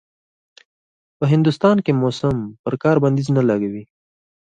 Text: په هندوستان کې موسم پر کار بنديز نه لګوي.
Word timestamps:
په 1.17 1.25
هندوستان 1.33 1.77
کې 1.85 1.91
موسم 2.01 2.35
پر 2.63 2.73
کار 2.83 2.95
بنديز 3.03 3.27
نه 3.37 3.43
لګوي. 3.49 3.83